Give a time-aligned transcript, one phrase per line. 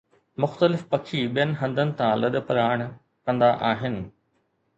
[0.43, 2.79] مختلف پکي ٻين هنڌن تان لڏپلاڻ
[3.25, 4.01] ڪندا آهن